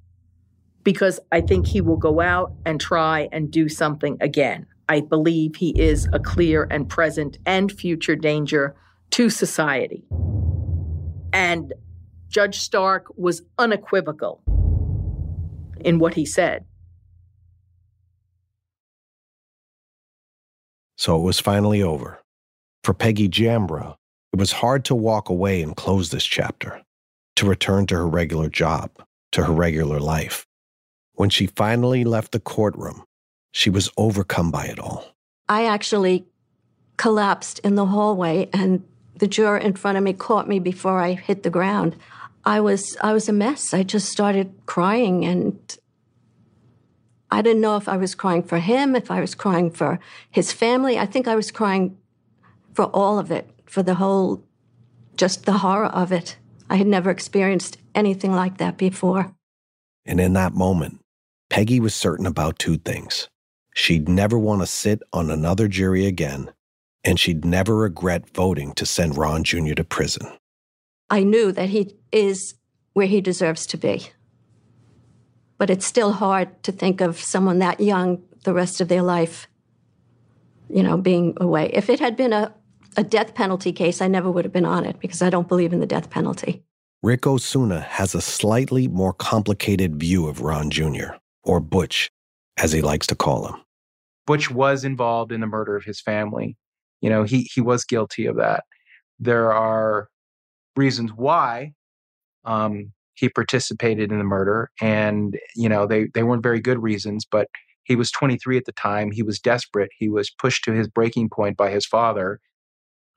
[0.85, 4.67] because I think he will go out and try and do something again.
[4.89, 8.77] I believe he is a clear and present and future danger
[9.13, 10.05] to society.
[11.33, 11.73] And
[12.29, 14.43] Judge Stark was unequivocal
[15.81, 16.65] in what he said.
[21.05, 22.23] So it was finally over.
[22.83, 23.97] For Peggy Jambra,
[24.33, 26.81] it was hard to walk away and close this chapter,
[27.37, 28.91] to return to her regular job,
[29.33, 30.47] to her regular life.
[31.13, 33.05] When she finally left the courtroom,
[33.53, 35.05] she was overcome by it all.
[35.47, 36.25] I actually
[36.97, 38.83] collapsed in the hallway, and
[39.15, 41.97] the juror in front of me caught me before I hit the ground.
[42.47, 43.75] I was I was a mess.
[43.75, 45.77] I just started crying and
[47.35, 49.99] I didn't know if I was crying for him, if I was crying for
[50.31, 51.01] his family.
[51.01, 51.99] I think I was crying
[52.75, 54.45] for all of it, for the whole
[55.17, 56.37] just the horror of it.
[56.71, 59.35] I had never experienced anything like that before.
[60.07, 61.01] And in that moment,
[61.51, 63.29] Peggy was certain about two things.
[63.75, 66.53] She'd never want to sit on another jury again,
[67.03, 69.75] and she'd never regret voting to send Ron Jr.
[69.75, 70.29] to prison.
[71.11, 72.55] I knew that he is
[72.93, 74.11] where he deserves to be.
[75.59, 79.49] But it's still hard to think of someone that young the rest of their life,
[80.69, 81.71] you know, being away.
[81.73, 82.55] If it had been a,
[82.97, 85.73] a death penalty case, I never would have been on it because I don't believe
[85.73, 86.63] in the death penalty.
[87.03, 92.11] Ric Osuna has a slightly more complicated view of Ron Jr., or Butch,
[92.57, 93.61] as he likes to call him.
[94.27, 96.57] Butch was involved in the murder of his family.
[97.03, 98.65] You know, he he was guilty of that.
[99.19, 100.09] There are
[100.77, 101.75] reasons why
[102.45, 107.25] um, he participated in the murder, and you know they they weren't very good reasons,
[107.25, 107.49] but
[107.85, 109.11] he was 23 at the time.
[109.11, 109.91] He was desperate.
[109.99, 112.41] He was pushed to his breaking point by his father.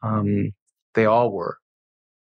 [0.03, 0.51] Um,
[0.93, 1.57] they all were.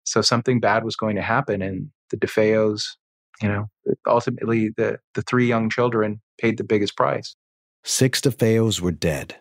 [0.06, 2.96] So something bad was going to happen, and the DeFeos,
[3.42, 3.70] you know,
[4.08, 7.36] ultimately the the three young children paid the biggest price.
[7.84, 9.36] Six DeFeos were dead,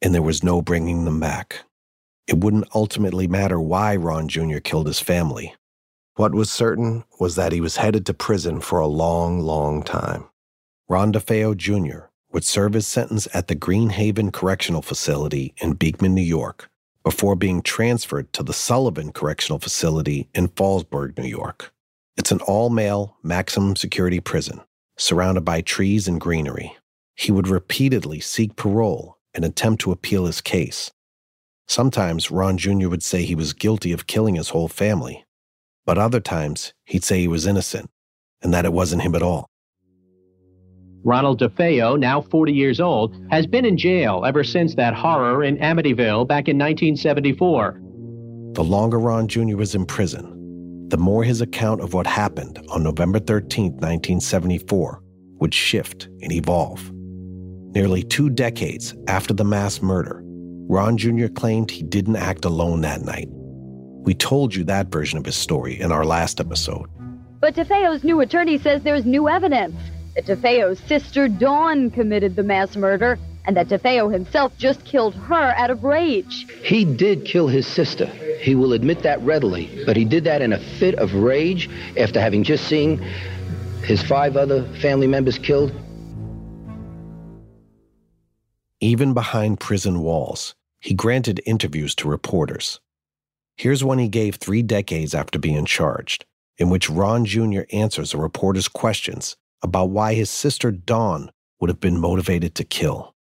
[0.00, 1.60] and there was no bringing them back.
[2.26, 4.58] It wouldn't ultimately matter why Ron Jr.
[4.58, 5.54] killed his family.
[6.16, 10.24] What was certain was that he was headed to prison for a long, long time.
[10.88, 12.06] Ron DeFeo Jr.
[12.32, 16.70] would serve his sentence at the Green Haven Correctional Facility in Beekman, New York,
[17.04, 21.74] before being transferred to the Sullivan Correctional Facility in Fallsburg, New York.
[22.16, 24.62] It's an all male, maximum security prison,
[24.96, 26.78] surrounded by trees and greenery.
[27.14, 30.90] He would repeatedly seek parole and attempt to appeal his case.
[31.68, 32.88] Sometimes Ron Jr.
[32.88, 35.25] would say he was guilty of killing his whole family,
[35.86, 37.88] but other times he'd say he was innocent
[38.42, 39.48] and that it wasn't him at all.
[41.04, 45.56] Ronald DeFeo, now 40 years old, has been in jail ever since that horror in
[45.58, 47.80] Amityville back in 1974.
[48.54, 49.56] The longer Ron Jr.
[49.56, 55.00] was in prison, the more his account of what happened on November 13, 1974,
[55.38, 56.90] would shift and evolve.
[56.92, 60.22] Nearly two decades after the mass murder,
[60.68, 61.28] Ron Jr.
[61.28, 63.28] claimed he didn't act alone that night.
[64.06, 66.88] We told you that version of his story in our last episode.
[67.40, 69.74] But DeFeo's new attorney says there's new evidence
[70.14, 75.52] that DeFeo's sister Dawn committed the mass murder and that DeFeo himself just killed her
[75.56, 76.46] out of rage.
[76.62, 78.06] He did kill his sister.
[78.40, 82.20] He will admit that readily, but he did that in a fit of rage after
[82.20, 82.98] having just seen
[83.82, 85.72] his five other family members killed.
[88.80, 92.80] Even behind prison walls, he granted interviews to reporters.
[93.58, 96.26] Here's one he gave three decades after being charged,
[96.58, 97.62] in which Ron Jr.
[97.72, 103.14] answers a reporter's questions about why his sister Dawn would have been motivated to kill.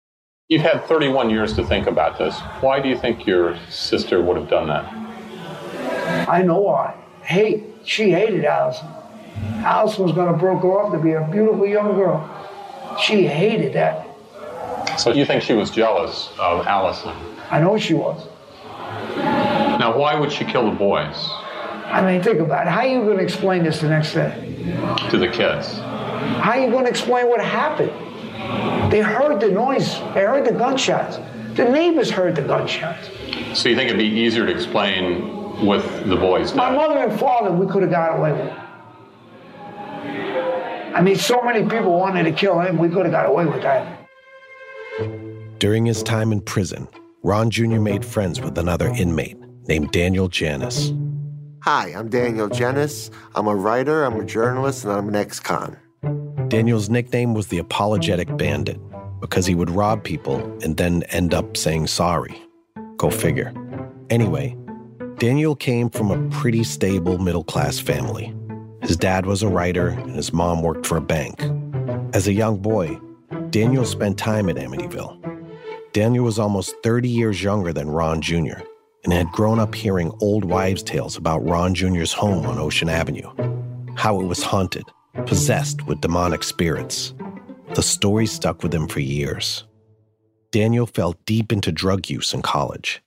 [0.49, 2.37] You've had 31 years to think about this.
[2.59, 6.27] Why do you think your sister would have done that?
[6.29, 6.93] I know why.
[7.21, 7.63] Hate.
[7.85, 8.87] She hated Allison.
[9.63, 12.29] Allison was going to broke off to be a beautiful young girl.
[13.01, 14.05] She hated that.
[14.99, 17.13] So you think she was jealous of Allison?
[17.49, 18.27] I know she was.
[19.85, 21.13] Now, why would she kill the boys?
[21.85, 22.71] I mean, think about it.
[22.71, 24.33] How are you going to explain this the next day?
[25.11, 25.77] To the kids.
[25.77, 27.91] How are you going to explain what happened?
[28.91, 29.93] They heard the noise.
[30.15, 31.17] They heard the gunshots.
[31.55, 33.09] The neighbors heard the gunshots.
[33.53, 36.77] So you think it'd be easier to explain with the boys' My death?
[36.77, 38.53] mother and father, we could have got away with.
[40.95, 43.61] I mean, so many people wanted to kill him, we could have got away with
[43.61, 44.09] that.
[45.59, 46.87] During his time in prison,
[47.21, 47.79] Ron Jr.
[47.79, 50.91] made friends with another inmate named Daniel Genis.
[51.63, 53.09] Hi, I'm Daniel Genis.
[53.35, 55.77] I'm a writer, I'm a journalist, and I'm an ex con.
[56.47, 58.79] Daniel's nickname was the Apologetic Bandit
[59.19, 62.39] because he would rob people and then end up saying sorry.
[62.97, 63.53] Go figure.
[64.09, 64.55] Anyway,
[65.17, 68.33] Daniel came from a pretty stable middle class family.
[68.83, 71.41] His dad was a writer and his mom worked for a bank.
[72.13, 72.99] As a young boy,
[73.49, 75.19] Daniel spent time at Amityville.
[75.93, 78.59] Daniel was almost 30 years younger than Ron Jr.
[79.05, 83.31] and had grown up hearing old wives' tales about Ron Jr.'s home on Ocean Avenue,
[83.95, 84.83] how it was haunted,
[85.25, 87.13] possessed with demonic spirits.
[87.75, 89.63] The story stuck with him for years.
[90.51, 93.01] Daniel fell deep into drug use in college.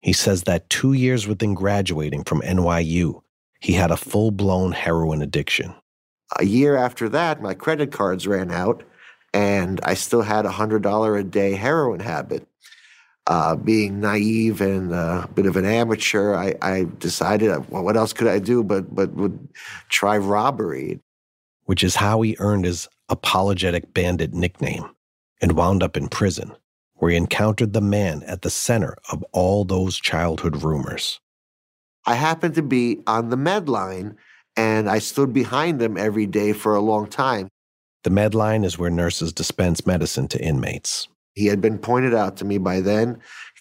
[0.00, 3.22] He says that two years within graduating from NYU,
[3.60, 5.74] he had a full blown heroin addiction.
[6.38, 8.82] A year after that, my credit cards ran out,
[9.34, 12.46] and I still had a $100 a day heroin habit.
[13.32, 17.82] Uh, being naive and uh, a bit of an amateur, I, I decided, uh, well,
[17.82, 19.48] what else could I do but, but would
[19.88, 21.00] try robbery?
[21.64, 24.84] which is how he earned his apologetic bandit nickname
[25.40, 26.52] and wound up in prison,
[26.94, 31.20] where he encountered the man at the center of all those childhood rumors.
[32.04, 34.16] I happened to be on the med line,
[34.56, 37.48] and I stood behind them every day for a long time.
[38.04, 41.08] The med line is where nurses dispense medicine to inmates.
[41.34, 43.20] He had been pointed out to me by then,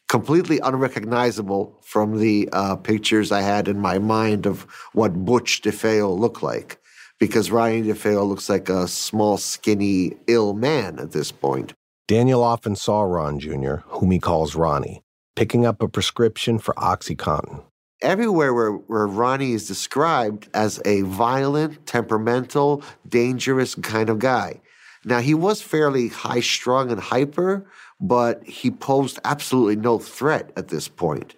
[0.10, 4.64] completely unrecognizable from the uh, pictures I had in my mind of
[4.94, 6.82] what Butch DeFeo looked like,
[7.18, 11.74] because Ron DeFeo looks like a small, skinny, ill man at this point.
[12.08, 15.02] Daniel often saw Ron Jr., whom he calls Ronnie,
[15.38, 17.64] picking up a prescription for Oxycontin.
[18.02, 24.60] Everywhere where, where Ronnie is described as a violent, temperamental, dangerous kind of guy.
[25.04, 27.66] Now, he was fairly high strung and hyper,
[28.00, 31.36] but he posed absolutely no threat at this point.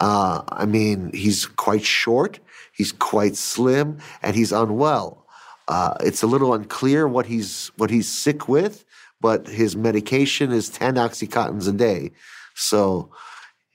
[0.00, 2.38] Uh, I mean, he's quite short,
[2.72, 5.26] he's quite slim, and he's unwell.
[5.68, 8.84] Uh, it's a little unclear what he's what he's sick with,
[9.20, 12.12] but his medication is ten oxycontins a day,
[12.54, 13.10] so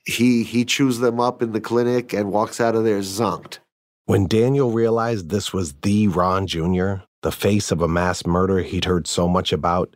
[0.06, 3.60] he he chews them up in the clinic and walks out of there zonked.
[4.06, 8.86] When Daniel realized this was the Ron Jr., the face of a mass murder he'd
[8.86, 9.96] heard so much about,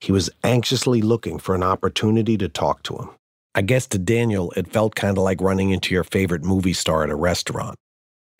[0.00, 3.10] he was anxiously looking for an opportunity to talk to him.
[3.54, 7.04] I guess to Daniel, it felt kind of like running into your favorite movie star
[7.04, 7.76] at a restaurant.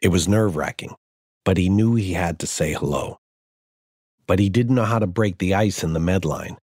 [0.02, 0.94] It was nerve wracking,
[1.44, 3.18] but he knew he had to say hello.
[4.26, 6.56] But he didn't know how to break the ice in the medline.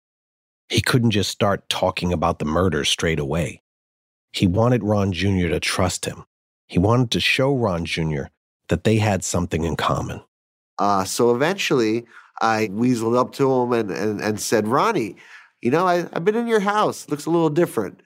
[0.69, 3.63] He couldn't just start talking about the murder straight away.
[4.33, 5.49] He wanted Ron Jr.
[5.49, 6.25] to trust him.
[6.67, 8.25] He wanted to show Ron Jr.
[8.69, 10.23] that they had something in common.
[10.81, 12.07] Uh, so eventually,
[12.41, 15.17] I weaseled up to him and, and, and said, Ronnie,
[15.61, 17.05] you know, I, I've been in your house.
[17.05, 18.01] It Looks a little different.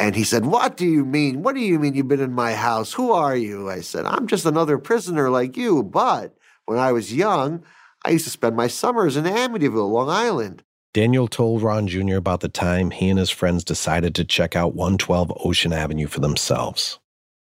[0.00, 1.42] And he said, What do you mean?
[1.42, 2.92] What do you mean you've been in my house?
[2.94, 3.70] Who are you?
[3.70, 5.84] I said, I'm just another prisoner like you.
[5.84, 6.34] But
[6.64, 7.62] when I was young,
[8.04, 10.64] I used to spend my summers in Amityville, Long Island.
[10.92, 12.16] Daniel told Ron Jr.
[12.16, 16.20] about the time he and his friends decided to check out 112 Ocean Avenue for
[16.20, 16.98] themselves.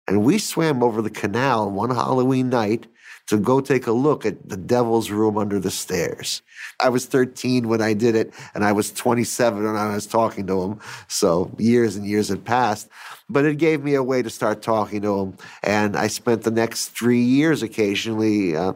[0.06, 2.86] And we swam over the canal one Halloween night
[3.26, 6.42] to go take a look at the devil's room under the stairs.
[6.80, 10.46] I was 13 when I did it, and I was 27 when I was talking
[10.48, 10.80] to him.
[11.08, 12.88] So years and years had passed.
[13.30, 15.36] But it gave me a way to start talking to him.
[15.62, 18.72] And I spent the next three years occasionally, uh,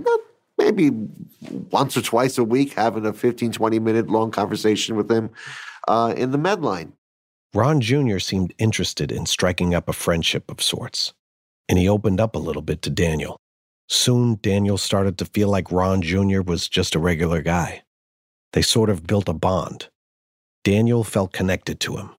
[0.57, 0.91] maybe
[1.71, 5.31] once or twice a week, having a 15, 20 minute long conversation with him
[5.87, 6.93] uh, in the Medline.
[7.55, 8.19] Ron Jr.
[8.19, 11.15] seemed interested in striking up a friendship of sorts,
[11.69, 13.41] and he opened up a little bit to Daniel.
[13.89, 16.43] Soon, Daniel started to feel like Ron Jr.
[16.43, 17.83] was just a regular guy.
[18.53, 19.89] They sort of built a bond.
[20.63, 22.11] Daniel felt connected to him.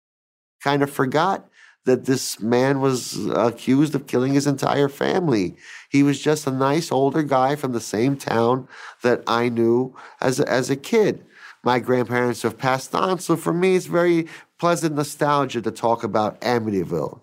[0.62, 1.48] Kind of forgot
[1.84, 5.56] that this man was accused of killing his entire family.
[5.88, 8.68] He was just a nice older guy from the same town
[9.02, 11.24] that I knew as a, as a kid.
[11.62, 14.26] My grandparents have passed on, so for me, it's very
[14.58, 17.20] pleasant nostalgia to talk about Amityville.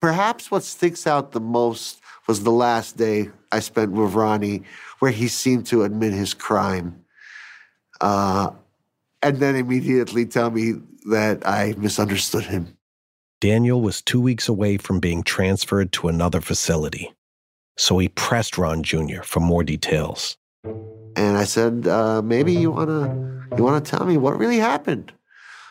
[0.00, 4.62] Perhaps what sticks out the most was the last day I spent with Ronnie,
[4.98, 7.02] where he seemed to admit his crime.
[8.00, 8.50] Uh,
[9.22, 10.74] and then immediately tell me
[11.10, 12.76] that I misunderstood him.
[13.40, 17.12] Daniel was two weeks away from being transferred to another facility.
[17.76, 19.22] So he pressed Ron Jr.
[19.22, 20.36] for more details.
[20.64, 25.12] And I said, uh, maybe you wanna you wanna tell me what really happened?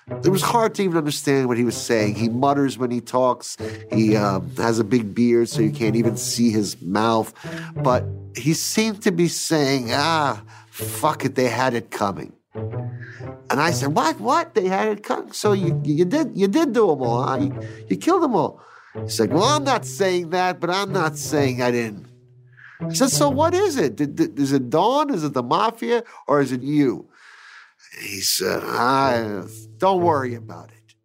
[0.09, 2.15] It was hard to even understand what he was saying.
[2.15, 3.57] He mutters when he talks.
[3.91, 7.33] He um, has a big beard, so you can't even see his mouth.
[7.75, 8.05] But
[8.35, 12.31] he seemed to be saying, ah, fuck it, they had it coming.
[13.49, 14.19] And I said, "What?
[14.19, 14.55] What?
[14.55, 15.31] They had it coming?
[15.31, 17.23] So you you did you did do them all?
[17.23, 17.37] Huh?
[17.37, 18.61] You, you killed them all?"
[19.01, 22.07] He said, "Well, I'm not saying that, but I'm not saying I didn't."
[22.81, 23.95] I said, "So what is it?
[23.95, 25.13] Did, did, is it Dawn?
[25.13, 27.06] Is it the mafia, or is it you?"
[27.99, 29.43] He said, "I
[29.77, 30.95] don't worry about it."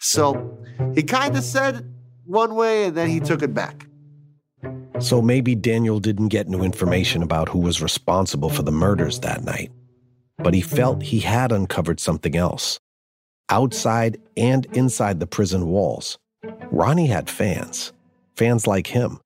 [0.00, 0.58] So
[0.94, 1.92] he kind of said
[2.24, 3.86] one way, and then he took it back.
[4.98, 9.44] So maybe Daniel didn't get new information about who was responsible for the murders that
[9.44, 9.70] night
[10.38, 12.78] but he felt he had uncovered something else.
[13.48, 16.18] Outside and inside the prison walls,
[16.70, 17.92] Ronnie had fans,
[18.34, 19.20] fans like him.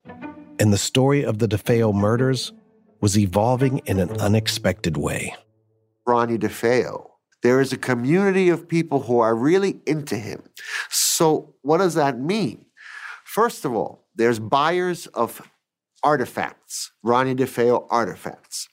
[0.58, 2.52] And the story of the DeFeo murders
[3.00, 5.34] was evolving in an unexpected way.
[6.06, 7.10] Ronnie DeFeo.
[7.42, 10.42] There is a community of people who are really into him.
[10.90, 12.66] So, what does that mean?
[13.24, 15.40] First of all, there's buyers of
[16.02, 18.68] artifacts, Ronnie DeFeo artifacts.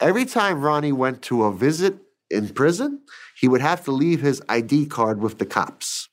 [0.00, 1.96] Every time Ronnie went to a visit
[2.30, 3.00] in prison,
[3.38, 6.08] he would have to leave his ID card with the cops.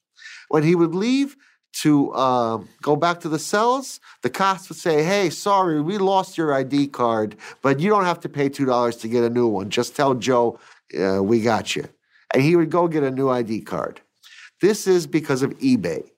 [0.50, 1.36] When he would leave
[1.74, 6.38] to uh, go back to the cells, the cops would say, Hey, sorry, we lost
[6.38, 9.70] your ID card, but you don't have to pay $2 to get a new one.
[9.70, 10.60] Just tell Joe
[11.00, 11.88] uh, we got you.
[12.34, 14.02] And he would go get a new ID card.
[14.62, 16.10] This is because of eBay,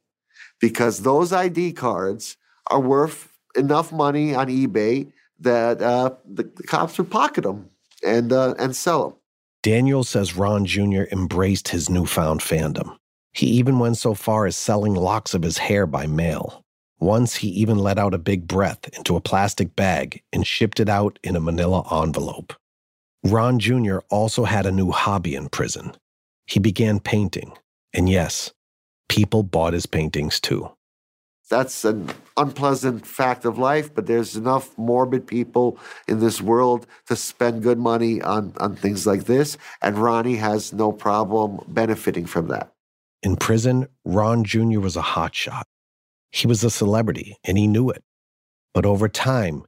[0.60, 2.38] because those ID cards
[2.70, 7.70] are worth enough money on eBay that uh, the, the, cops would pocket them
[8.06, 9.18] and uh, and sell them.
[9.62, 11.04] Daniel says Ron Jr.
[11.12, 12.98] embraced his newfound fandom.
[13.34, 16.64] He even went so far as selling locks of his hair by mail.
[17.00, 20.88] Once he even let out a big breath into a plastic bag and shipped it
[20.88, 22.54] out in a manila envelope.
[23.24, 24.00] Ron Jr.
[24.10, 25.94] also had a new hobby in prison.
[26.48, 27.54] He began painting,
[27.94, 28.52] and yes,
[29.10, 30.70] people bought his paintings too
[31.54, 35.78] that's an unpleasant fact of life, but there's enough morbid people
[36.08, 39.56] in this world to spend good money on, on things like this.
[39.80, 42.73] And Ronnie has no problem benefiting from that.
[43.24, 44.82] In prison, Ron Jr.
[44.82, 45.64] was a hotshot.
[46.32, 48.04] He was a celebrity, and he knew it.
[48.74, 49.64] But over time,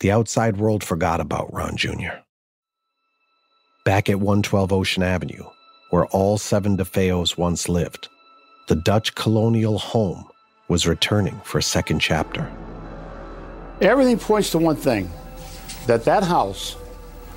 [0.00, 2.22] the outside world forgot about Ron Jr.
[3.84, 5.44] Back at 112 Ocean Avenue,
[5.90, 8.08] where all seven DeFeos once lived,
[8.68, 10.24] the Dutch colonial home
[10.68, 12.50] was returning for a second chapter.
[13.82, 15.10] Everything points to one thing
[15.86, 16.76] that that house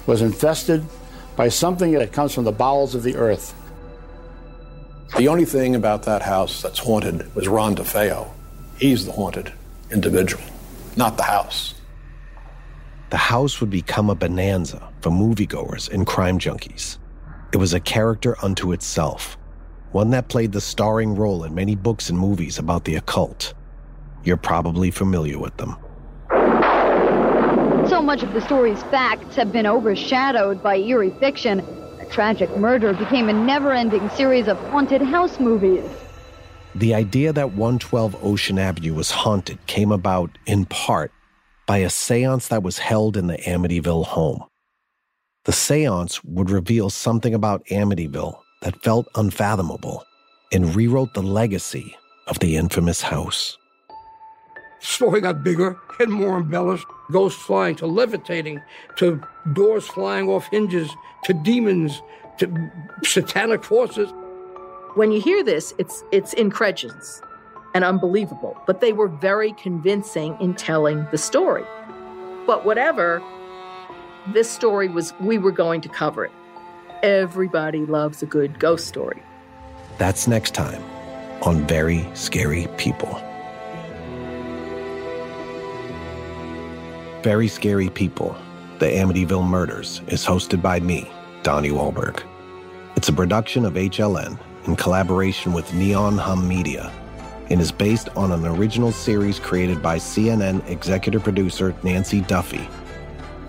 [0.08, 0.86] was infested
[1.36, 3.54] by something that comes from the bowels of the earth.
[5.22, 8.28] The only thing about that house that's haunted was Ron DeFeo.
[8.80, 9.53] He's the haunted
[9.91, 10.43] individual,
[10.95, 11.76] not the house.
[13.11, 16.97] The house would become a bonanza for moviegoers and crime junkies.
[17.53, 19.38] It was a character unto itself,
[19.91, 23.53] one that played the starring role in many books and movies about the occult.
[24.24, 25.76] You're probably familiar with them.
[27.88, 31.80] So much of the story's facts have been overshadowed by eerie fiction.
[32.12, 35.89] Tragic murder became a never ending series of haunted house movies.
[36.76, 41.12] The idea that 112 Ocean Avenue was haunted came about, in part,
[41.66, 44.43] by a seance that was held in the Amityville home.
[45.45, 50.03] The seance would reveal something about Amityville that felt unfathomable
[50.51, 51.95] and rewrote the legacy
[52.28, 53.57] of the infamous house.
[54.82, 56.86] Story got bigger and more embellished.
[57.11, 58.61] Ghosts flying to levitating,
[58.97, 59.21] to
[59.53, 62.01] doors flying off hinges, to demons,
[62.39, 62.71] to
[63.03, 64.11] satanic forces.
[64.95, 67.21] When you hear this, it's it's incredulous
[67.73, 71.63] and unbelievable, but they were very convincing in telling the story.
[72.45, 73.23] But whatever,
[74.34, 76.32] this story was we were going to cover it.
[77.03, 79.23] Everybody loves a good ghost story.
[79.97, 80.84] That's next time
[81.41, 83.30] on Very Scary People.
[87.24, 88.36] Very Scary People,
[88.80, 91.07] The Amityville Murders, is hosted by me,
[91.43, 92.24] Donnie Wahlberg.
[92.95, 96.91] It's a production of HLN in collaboration with Neon Hum Media
[97.51, 102.67] and is based on an original series created by CNN executive producer Nancy Duffy.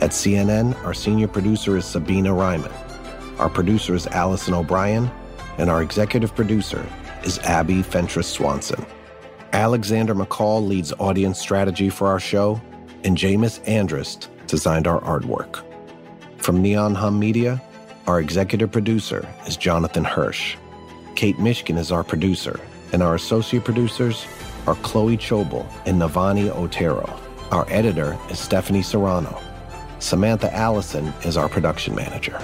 [0.03, 2.73] At CNN, our senior producer is Sabina Ryman.
[3.39, 5.11] Our producer is Allison O'Brien,
[5.57, 6.87] and our executive producer
[7.25, 8.85] is Abby Fentress Swanson.
[9.55, 12.61] Alexander McCall leads audience strategy for our show,
[13.05, 15.63] and Jameis Andrist designed our artwork.
[16.39, 17.63] From Neon Hum Media,
[18.07, 20.57] our executive producer is Jonathan Hirsch.
[21.15, 22.59] Kate Mishkin is our producer,
[22.93, 24.27] and our associate producers
[24.67, 27.19] are Chloe Chobel and Navani Otero.
[27.51, 29.41] Our editor is Stephanie Serrano.
[29.99, 32.41] Samantha Allison is our production manager.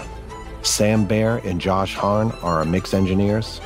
[0.62, 3.60] Sam Baer and Josh Harn are our mix engineers.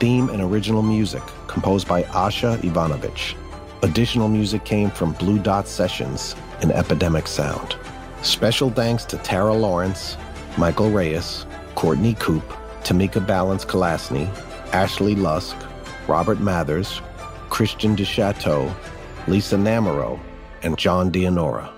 [0.00, 3.34] Theme and original music composed by Asha Ivanovich.
[3.82, 7.76] Additional music came from Blue Dot Sessions and Epidemic Sound.
[8.22, 10.16] Special thanks to Tara Lawrence,
[10.56, 12.42] Michael Reyes, Courtney Coop,
[12.82, 14.26] Tamika Balance Kalasny,
[14.72, 15.56] Ashley Lusk,
[16.08, 17.00] Robert Mathers,
[17.50, 18.74] Christian DeChateau,
[19.28, 20.18] Lisa Namaro,
[20.64, 21.77] and John Dianora.